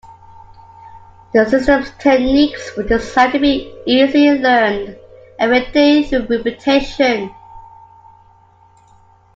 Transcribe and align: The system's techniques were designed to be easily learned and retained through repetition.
The 1.31 1.47
system's 1.47 1.91
techniques 1.99 2.75
were 2.75 2.81
designed 2.81 3.33
to 3.33 3.39
be 3.39 3.71
easily 3.85 4.31
learned 4.39 4.97
and 5.39 5.51
retained 5.51 6.07
through 6.07 6.25
repetition. 6.25 7.31